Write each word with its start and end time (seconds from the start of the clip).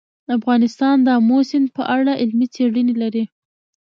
افغانستان 0.37 0.95
د 1.05 1.07
آمو 1.17 1.39
سیند 1.49 1.67
په 1.77 1.83
اړه 1.97 2.13
علمي 2.21 2.47
څېړنې 2.55 2.95
لري. 3.01 3.23